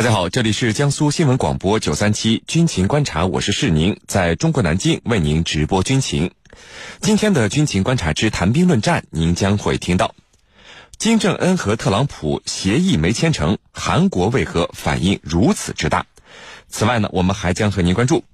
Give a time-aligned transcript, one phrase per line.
[0.00, 6.30] 大家好，这里是江苏新闻广播九三七军情观察，我是世宁，在中国南京为您直播军情。
[7.02, 10.14] 今天的军情观察之谈兵论战，您将会听到
[10.96, 16.06] 金正恩和特朗普协议没签成，韩国为何反应如此之大？
[16.70, 18.24] 此外呢，我们还将和您关注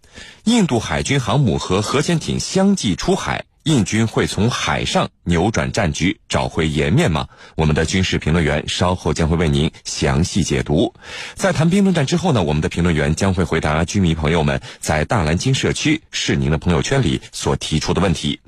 [0.45, 3.45] 印度海军航母和核潜艇相继出海。
[3.67, 7.27] 印军会从海上扭转战局，找回颜面吗？
[7.57, 10.95] 我们的军事评论员稍后将会为您详细解读。
[11.35, 18.38] 在谈兵论战之后呢，我们的评论员将会回答居民朋友们在大蓝鲸社区是您的朋友圈里所提出的问题。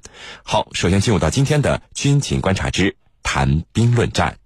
[0.45, 4.37] 好，首先进入到今天的军情观察之谈兵论战。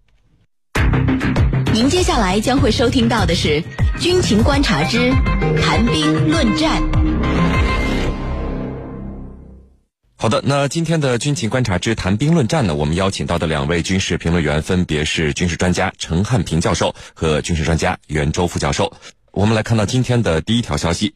[1.74, 3.62] 您接下来将会收听到的是
[4.00, 5.10] 军情观察之
[5.60, 7.51] 谈兵论战。
[10.22, 18.92] 好的，那今天的军情观察之谈兵论战呢，我们邀请到的两位军事评论员分别是军事专家陈汉平教授和军事专家袁周副教授。
[19.32, 21.12] 我们来看到今天的第一条消息：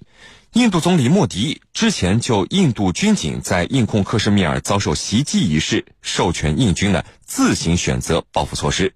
[0.54, 8.92] 印度总理莫迪之前就印度军警在印控克什米尔遭受袭击一事，授权印军呢自行选择报复措施。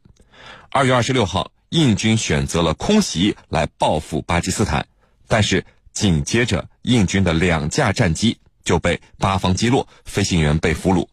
[0.70, 4.88] 二月二十六号，印军选择了空袭来报复巴基斯坦，
[5.28, 8.38] 但是紧接着印军的两架战机。
[8.64, 11.08] 就被八方击落，飞行员被俘虏。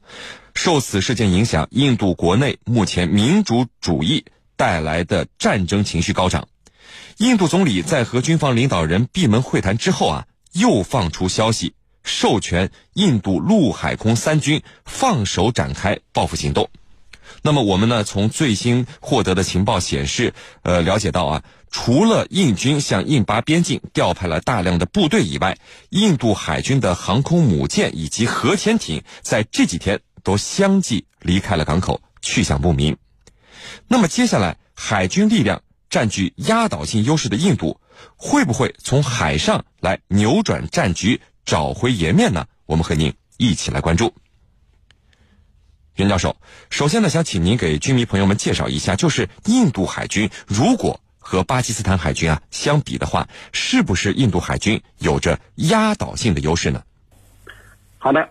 [0.54, 6.48] 受此事件影响，印度国内目前民主主义带来的战争情绪高涨。
[7.18, 16.70] 印度总理在和军方领导人闭门会谈之后啊，又放出消息，授权印度陆海空三军放手展开报复行动。
[17.44, 18.04] 那么我们呢？
[18.04, 25.58] 从最新获得的情报显示，呃，了解到啊，除了印军向印巴边境调派了大量的部队以外，
[25.90, 32.98] 印度海军的航空母舰以及核潜艇在这几天都相继离开了港口，去向不明。
[33.88, 37.80] 那么接下来，海军力量占据压倒性优势的印度，
[38.16, 42.48] 会不会从海上来扭转战局，找回颜面呢？
[42.66, 44.14] 我们和您一起来关注。
[45.98, 46.38] 袁教授，
[46.70, 56.84] 首先呢，想请您给军迷朋友们介绍一下，就是印度海军如果和巴基斯坦海军啊相比的话，是不是印度海军有着压倒性的优势呢？
[57.98, 58.30] 好的，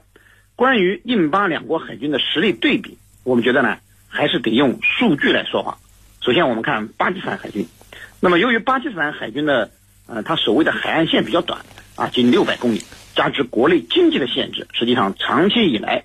[0.54, 5.78] 关于印巴两国海军的实力对比，我们觉得呢，还是得用数据来说话。
[6.20, 7.66] 首先，我们看巴基斯坦海军，
[8.20, 9.72] 那么由于巴基斯坦海军的
[10.06, 11.60] 呃，它所谓的海岸线比较短
[11.96, 12.84] 啊，仅六百公里，
[13.16, 16.04] 加之国内经济的限制，实际上长期以来。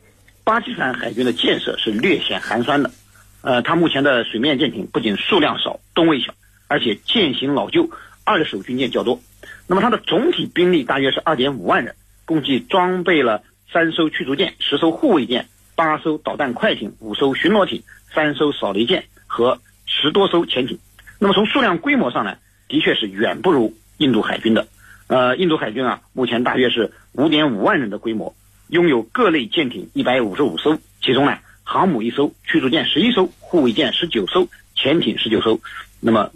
[0.51, 2.91] 巴基斯坦海军的建设是略显寒酸的，
[3.39, 6.33] 呃，它目前的水面舰艇不仅数量少、吨位小，
[6.67, 7.89] 而且舰型老旧，
[8.25, 9.21] 二手军舰较多。
[9.65, 11.95] 那么它的总体兵力大约是二点五万人，
[12.25, 15.47] 共计装备了三艘驱逐舰、十艘护卫舰、
[15.77, 17.81] 八艘导弹快艇、五艘巡逻艇、
[18.13, 20.77] 三艘扫雷舰和十多艘潜艇。
[21.17, 22.35] 那么从数量规模上呢，
[22.67, 24.67] 的确是远不如印度海军的。
[25.07, 28.35] 呃，印度海军啊，目前大约是五点五万人的规模。
[28.71, 35.59] 拥有各类舰艇一百五十五艘，其中呢，航母一艘，驱逐舰十一艘，护卫舰十九艘，潜艇十九艘，
[35.99, 36.31] 那么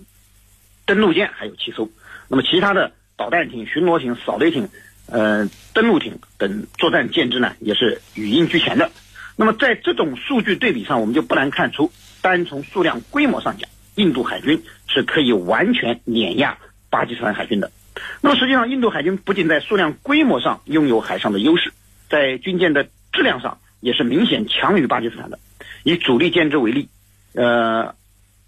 [0.85, 1.90] 登陆舰还有七艘，
[2.28, 4.68] 那么其他的导弹艇、巡逻艇、扫雷艇、
[5.07, 8.91] 呃登陆艇等作战舰只呢，也是语音俱全的。
[9.38, 11.90] 那么在这种数据对比上，我们就不难看出，
[12.22, 16.57] 单从数量规模上讲，印度海军是可以完全碾压
[16.90, 17.72] 巴基斯坦海军的。
[18.19, 21.72] 那么实际上，印度海军不仅在数量规模上拥有海上的优势。
[22.10, 25.40] 在军舰的质量上也是明显强于巴基斯坦的。
[25.84, 26.90] 以主力舰只为例，
[27.34, 27.96] 呃，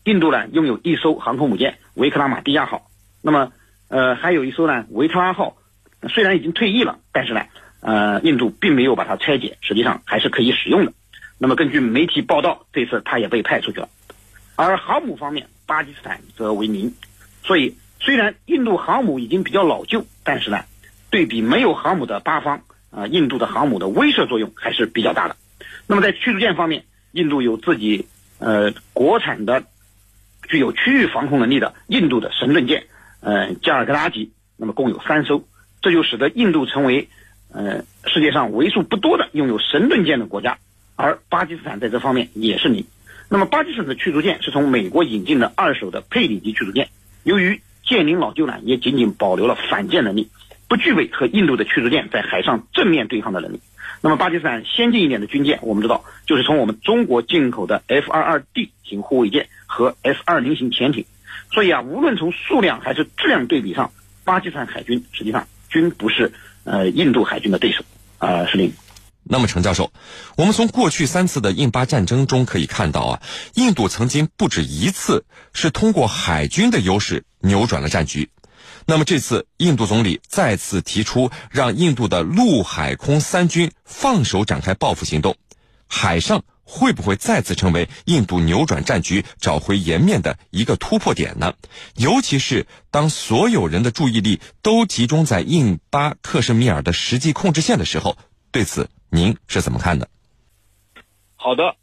[0.03, 2.89] 印度呢拥有一艘航空母舰维克拉玛蒂亚号，
[3.21, 3.51] 那么
[3.89, 5.55] 呃还有一艘呢维特拉号，
[6.09, 7.45] 虽然已经退役了，但是呢，
[7.81, 10.93] 呃，印度并没有把它拆解，实际上还是可以使用的。
[11.37, 13.89] 那么根据媒体报道，这次它也被派出去了。
[14.55, 16.95] 而航母方面，巴基斯坦则为零。
[17.43, 20.65] 所以虽然印度航母已经比较老旧，但是呢，
[21.11, 22.63] 对比没有航母的巴方。
[22.89, 25.35] 啊，印度的航母的威慑作用还是比较大的。
[25.87, 28.07] 那么在驱逐舰方面，印度有自己
[28.39, 29.63] 呃国产的
[30.47, 32.85] 具有区域防空能力的印度的神盾舰，
[33.19, 35.45] 呃加尔各答级，那么共有三艘，
[35.81, 37.09] 这就使得印度成为
[37.51, 40.57] 呃世界上为数不多的拥有神盾舰的国家。
[40.95, 42.85] 而巴基斯坦在这方面也是零。
[43.29, 46.89] 那么巴基斯坦的驱逐舰是从美国引进的二手的佩里级驱逐舰，
[47.23, 50.29] 由于舰龄老旧呢，也仅仅保留了反舰能力。
[50.67, 53.61] 不具备和印度的驱逐舰在海上正面对抗的能力。
[54.01, 61.05] 那么，巴基斯坦先进一点的军舰，我们知道就是从我们中国进口的 F 二二 D 型护卫舰和 F 二零型潜艇。
[61.51, 63.91] 所以啊，无论从数量还是质量对比上，
[64.23, 66.31] 巴基斯坦海军实际上均不是
[66.63, 67.83] 呃印度海军的对手。
[68.19, 68.73] 啊，司令。
[69.23, 69.91] 那么，程教授，
[70.37, 73.21] 我们从过去三次的印巴战争中可以看到啊，
[73.55, 78.29] 印度曾经不止一次是通过海军的优势扭转了战局。
[78.89, 85.35] 那么这次印度总理再次提出让印度的陆海空三军放手展开报复行动，
[85.89, 91.53] 海上会不会再次成为印度扭转战局、找回颜面的一个突破点呢？
[91.95, 98.17] 尤其是当所有人的注意力都集中在印巴克什米尔的实际控制线的时候，
[98.51, 100.07] 对此您是怎么看的？
[101.35, 101.75] 好的，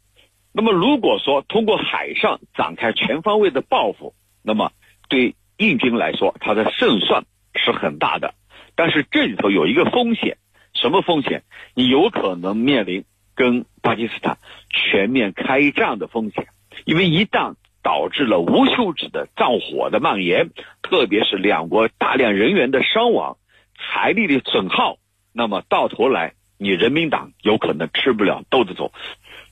[0.51, 4.71] 那么如果说通过海上展开全方位的报复，那么
[5.07, 7.25] 对印军来说，他的胜算
[7.55, 8.33] 是很大的。
[8.75, 10.37] 但是这里头有一个风险，
[10.73, 11.43] 什么风险？
[11.75, 13.05] 你有可能面临
[13.35, 14.37] 跟巴基斯坦
[14.69, 16.47] 全面开战的风险，
[16.85, 20.49] 因为一旦导致了无休止的战火的蔓延，
[20.81, 23.37] 特别是两国大量人员的伤亡、
[23.77, 24.97] 财力的损耗，
[25.31, 28.91] 那么到头来你人民党有可能吃不了兜着走。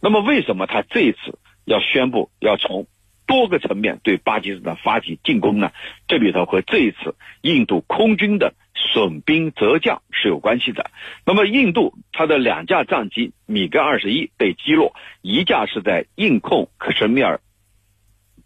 [0.01, 2.87] 那么，为什么他这一次要宣布要从
[3.25, 5.71] 多个层面对巴基斯坦发起进攻呢？
[6.07, 10.91] 这里头和这一次印度空军的损兵折将是有关系的。
[11.25, 17.39] 那么，印度它的两架战机米格二十一被击落，一架是在印控克什米尔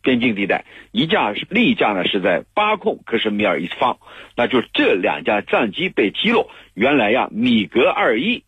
[0.02, 3.98] 边境地带，一架是另一架呢是在巴控克什米尔一方。
[4.36, 6.50] 那就是这两架战机被击落。
[6.74, 8.44] 原来呀，米格二一，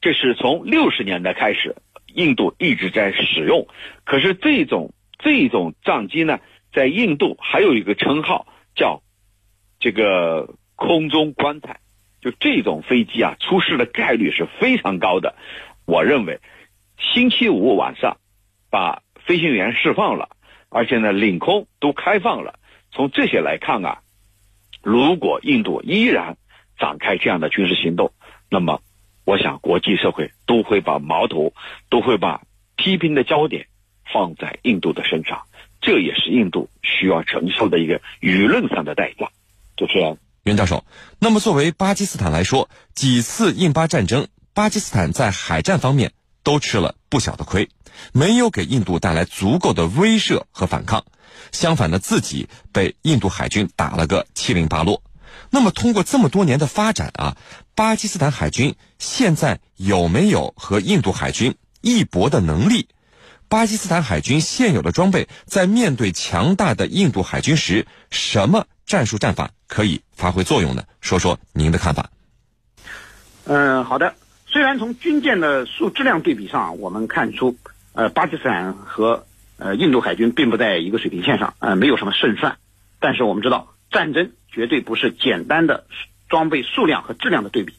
[0.00, 1.76] 这是从六十年代开始。
[2.14, 3.68] 印度一直在使用，
[4.02, 6.40] 可是这种这种战机呢，
[6.72, 9.02] 在印度还有一个称号叫
[9.80, 11.80] 这个空中棺材，
[12.20, 15.34] 就这种飞机啊，出事的概率是非常高的。
[15.84, 16.40] 我认为，
[16.98, 18.18] 星期五晚上
[18.70, 20.30] 把飞行员释放了，
[20.68, 22.58] 而且呢，领空都开放了。
[22.90, 24.02] 从这些来看啊，
[24.82, 26.36] 如果印度依然
[26.78, 28.12] 展开这样的军事行动，
[28.50, 28.80] 那么。
[29.24, 31.52] 我想，国际社会都会把矛头，
[31.90, 32.44] 都会把
[32.76, 33.66] 批评的焦点
[34.12, 35.42] 放在印度的身上，
[35.80, 39.30] 这也是印度需要承受的一个舆论上的代价。
[39.76, 40.84] 主持人，袁教授，
[41.18, 46.12] 那么作为巴基斯坦来说，几次印巴战争，巴基斯坦在海战方面
[46.42, 47.68] 都吃了不小的亏，
[48.12, 51.04] 没有给印度带来足够的威慑和反抗，
[51.52, 55.02] 相反的，自己被印度海军打了个七零八落。
[55.50, 57.36] 那么，通过这么多年的发展啊，
[57.74, 62.88] 巴基斯坦海军现在有没有和印度海军一搏的能力？
[63.48, 70.84] 巴基斯坦海军现有的装备在面对强大的印度海军时，什么战术战法可以发挥作用呢？
[71.00, 72.10] 说说您的看法。
[73.44, 74.14] 嗯，好的。
[74.46, 77.56] 虽然从军舰的数质量对比上，我们看出，
[77.92, 79.26] 呃，巴基斯坦和
[79.58, 82.58] 呃印度海军并不在一个水平线上，呃，没有什么胜算。
[83.00, 84.32] 但是我们知道，战争。
[84.50, 85.84] 绝对不是简单的
[86.28, 87.74] 装备数量和质量的对比。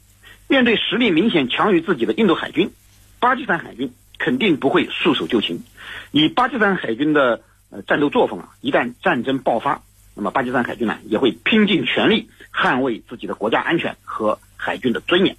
[0.47, 2.71] 面对实力明显强于自己的印度海军，
[3.19, 5.63] 巴基斯坦海军肯定不会束手就擒。
[6.11, 9.81] 以巴基斯坦海军的呃战斗作风啊，一旦战争爆发，
[10.13, 15.37] 那么巴基斯坦海军呢也会拼尽全力捍卫自己的国家安全和海军的尊严。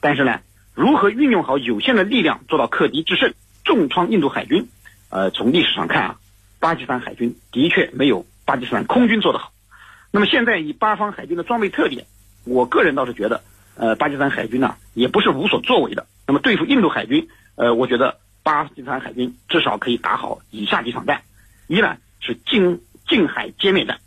[0.00, 0.40] 但是呢，
[0.74, 3.32] 如何运用好有限的力量做到克敌制胜，
[3.64, 4.68] 重创印度海军？
[5.08, 6.16] 呃，从历史上看啊，
[6.58, 9.52] 巴基斯坦海军的确没有巴基斯坦空军做得好。
[10.10, 12.06] 那么现在以巴方海军的装备特点，
[12.44, 13.42] 我个人倒是觉得，
[13.76, 16.06] 呃，巴基斯坦海军呢也不是无所作为的。
[16.26, 21.22] 那么对付印度海军，呃，我觉得巴基斯坦海军至少可以打好以下几场战：
[21.66, 23.98] 一呢是近近海歼灭战。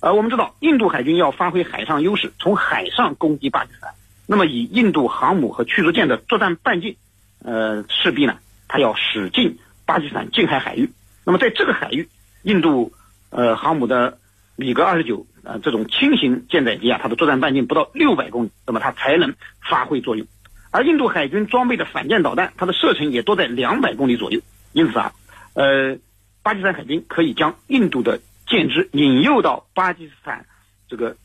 [0.00, 3.94] 呃，我们知道印度海军要发挥海上优势，从海上攻击巴基斯坦。
[4.26, 6.96] 那么以印度航母和驱逐舰的作战半径，
[7.44, 8.38] 呃，势必呢
[8.68, 10.90] 它要驶进巴基斯坦近海海域。
[11.24, 12.08] 那么在这个海域，
[12.42, 12.92] 印度
[13.30, 14.18] 呃航母的
[14.56, 15.26] 米格二十九。
[15.48, 20.26] 呃，这种轻型舰载机啊，它的作战半径不到六百公里，那么它才能发挥作用。
[20.76, 24.42] 而印度海军装备的反舰导弹，它的射程也都在两百公里左右。
[24.74, 25.14] 因此啊，
[25.54, 25.96] 呃，
[26.42, 30.44] 巴基斯坦海军可以将印度的舰只引诱到巴基斯坦
[30.86, 31.16] 这个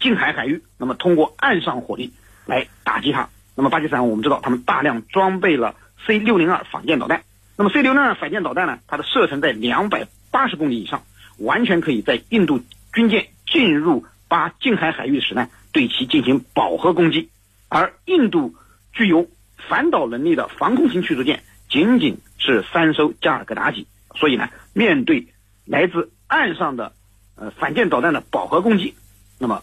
[0.00, 2.14] 近海海域，那么通过岸上火力
[2.46, 3.28] 来打击它。
[3.54, 5.74] 那么巴基斯坦我们知道，他们大量装备了
[6.06, 7.24] C 六零二反舰导弹。
[7.58, 11.02] 那么 C 六零二反舰导弹呢，它的射程在两百八十公里以上，
[11.36, 12.62] 完全可以在印度。
[12.94, 17.28] 军舰进入巴近海海域时呢，对其进行饱和攻击，
[17.68, 18.54] 而印度
[18.92, 19.28] 具有
[19.68, 25.28] 反导能力的防空型驱逐舰仅仅是三艘加尔各答级，所以呢，面对
[25.64, 26.92] 来自岸上的
[27.36, 28.94] 呃反舰导弹的饱和攻击，
[29.38, 29.62] 那么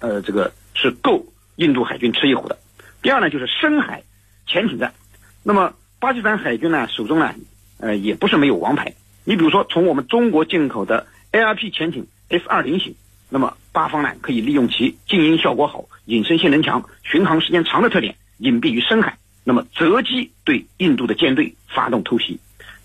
[0.00, 2.58] 呃这个是够印度海军吃一壶的。
[3.02, 4.02] 第二呢，就是深海
[4.46, 4.94] 潜艇战，
[5.42, 7.34] 那么巴基斯坦海军呢手中呢
[7.78, 8.94] 呃也不是没有王牌，
[9.24, 12.06] 你比如说从我们中国进口的 ARP 潜艇。
[12.30, 12.94] S 二零型，
[13.30, 22.40] 那么巴方呢可以利用其静音效果好、隐身性能强、巡航时间长的特点，隐蔽于深海，那么择机对印度的舰队发动突袭。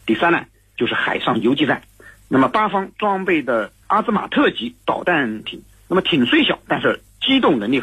[0.05, 0.45] 第三呢
[0.75, 1.83] 就是海上游击战，
[2.27, 5.63] 那么巴方装备的阿兹马特级导弹艇。
[5.87, 7.81] 那么艇虽小，但是机动能力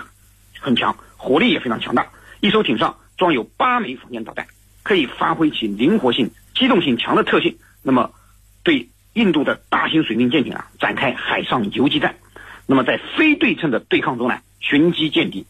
[0.58, 2.08] 很强，火力也非常强大。
[2.40, 4.46] 一艘艇上装有八枚防舰导弹，
[4.82, 7.58] 可以发挥其灵活性、机动性强的特性。
[7.82, 8.12] 那么，
[8.64, 12.16] 对印度的大型水兵舰艇啊展开海上游击战。
[12.66, 15.46] 那么在非对称的对抗中呢，寻机歼敌。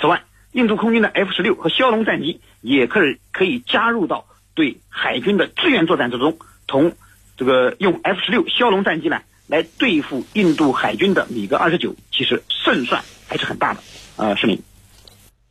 [0.00, 6.94] 此外，印度空军的 F 十六和枭龙战机也可以可以加入到对海军的支援作战之中，同
[7.36, 9.20] 这个用 F 十六枭龙战机呢。
[9.48, 13.80] 来对付印度海军的米格二十九，其实胜算还是很大的。
[14.16, 14.62] 呃，市民。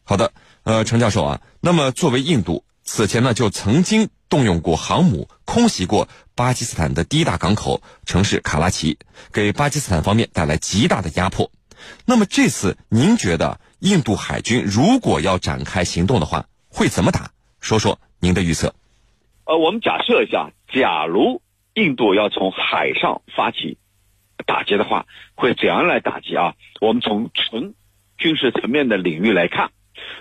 [0.04, 0.32] 好的，
[0.64, 8.98] 呃，程教授啊，那么作为印度，此前呢就曾经动用过航母空袭过巴基斯坦的第一大港口城市卡拉奇，
[9.32, 11.52] 给巴基斯坦方面带来极大的压迫。
[12.06, 17.32] 那么这次您觉得印度海军如果要展开行动的话，会怎么打？
[17.60, 18.74] 说说您的预测。
[19.46, 21.42] 呃，我们假设一下，假如
[21.74, 23.78] 印度要从海上发起。
[24.46, 26.56] 打击的话会怎样来打击啊？
[26.80, 27.76] 我们从纯
[28.18, 29.72] 军事层面的领域来看，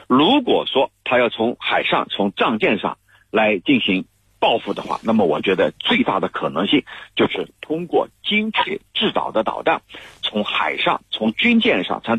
[0.09, 2.99] 如果说他要从海上、从战舰上
[3.31, 4.07] 来进行
[4.41, 6.83] 报复的话，那么我觉得最大的可能性
[7.15, 9.83] 就是通过精确制导的导弹，
[10.23, 12.19] 从海上、从军舰上、从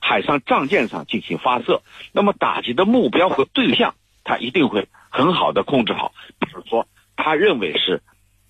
[0.00, 1.82] 海上战舰上进行发射。
[2.12, 3.94] 那么打击的目标和对象，
[4.24, 6.14] 他一定会很好的控制好。
[6.38, 8.00] 比如说，他认为是。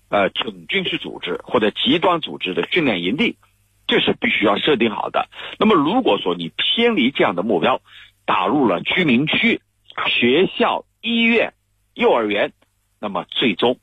[0.09, 3.35] 呃，准军事组织或者极端组织的训练营地，
[3.87, 5.27] 这是必须要设定好的。
[5.59, 7.81] 那么，如果说你偏离这样的目标，
[8.25, 9.59] 打入了居民区、
[10.07, 11.53] 学校、医院、
[11.93, 12.53] 幼儿园，
[12.99, 13.79] 那么最终，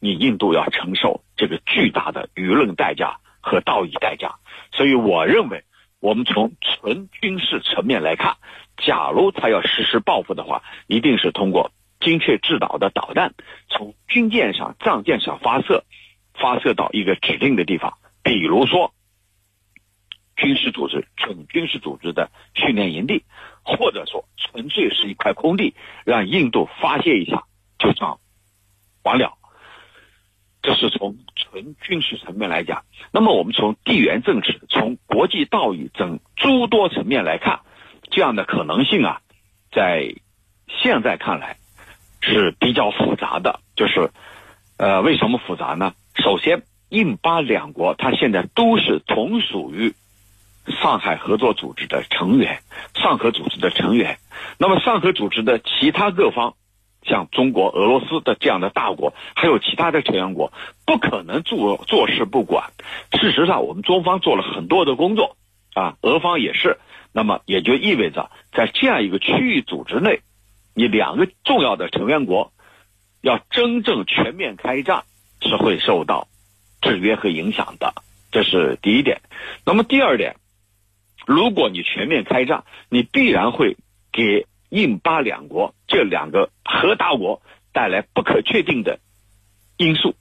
[0.00, 4.36] 你印度要承受这个巨大的舆论代价和道义代价。
[4.72, 5.64] 所以，我认为，
[6.00, 8.36] 我们从纯军事层面来看，
[8.76, 11.72] 假如他要实施报复的话，一定是通过。
[12.00, 13.34] 精确制导的导弹
[13.68, 15.84] 从军舰上、战舰上发射，
[16.32, 18.94] 发射到一个指定的地方，比如说
[20.36, 23.24] 军事组织、准军事组织的训练营地，
[23.64, 25.74] 或者说纯粹是一块空地，
[26.04, 27.42] 让印度发泄一下
[27.80, 28.18] 就算
[29.08, 29.32] 完了。
[30.62, 32.84] 这是从纯军事层面来讲。
[33.10, 37.60] 那么我们从地缘政治、从国际道义等诸多层面来看，
[38.10, 39.20] 这样的可能性啊，
[39.72, 40.14] 在
[40.68, 41.56] 现在看来。
[42.20, 44.10] 是比较复杂的，就是，
[44.76, 45.94] 呃，为什么复杂呢？
[46.16, 49.94] 首先，印巴两国它现在都是同属于
[50.66, 52.60] 上海合作组织的成员，
[52.94, 54.18] 上合组织的成员。
[54.58, 56.56] 那么，上合组织的其他各方，
[57.02, 60.52] 像中国、俄罗斯的这样的大国，还有其他的成员国，
[60.84, 62.70] 不可能坐坐视不管。
[63.12, 65.36] 事实上，我们中方做了很多的工作，
[65.74, 66.78] 啊，俄方也是。
[67.12, 70.20] 那么，也就意味着在这样一个区域组织内。
[70.74, 72.52] 你两个重要的成员国
[73.22, 75.04] 要真正全面开战，
[75.40, 76.28] 是会受到
[76.80, 77.94] 制约和影响的，
[78.30, 79.22] 这是第一点。
[79.64, 80.36] 那么第二点，
[81.26, 83.76] 如果你全面开战，你必然会
[84.12, 89.00] 给印巴两国这两个核大国带来不可确定的
[89.76, 90.14] 因素。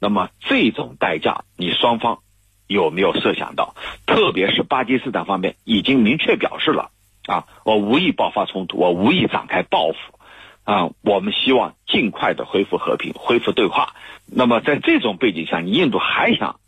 [0.00, 2.20] 那么这种代价，你双方
[2.66, 3.74] 有没有设想到？
[4.06, 6.90] 特别是巴基斯坦方面已经明确表示了。
[7.26, 10.18] 啊，我无意爆发冲突，我无意展开报复，
[10.64, 13.94] 啊，我们希望尽快的恢复和平，恢复对话。
[14.26, 16.60] 那么在这种背景下，你印度还想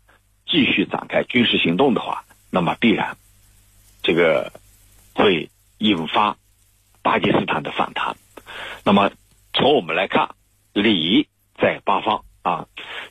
[0.47, 3.17] 继续展开军事行动的话，那么必然
[4.01, 4.51] 这个
[5.13, 6.37] 会引发
[7.07, 8.17] 巴基斯坦的反弹。
[8.83, 9.11] 那么
[9.53, 10.31] 从我们来看，
[10.73, 12.65] 理在八方啊。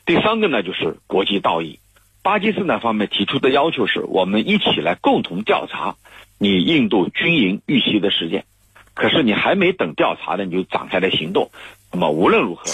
[0.05, 1.79] 第三个呢，就是国际道义。
[2.21, 5.95] 巴基斯坦方面提出的要求是我们一起来共同调查。
[6.37, 8.45] 你印度军营遇袭的事件，
[8.93, 11.49] 可是你还没等调查呢，你就展开了行动，
[11.91, 12.65] 那么无论如何。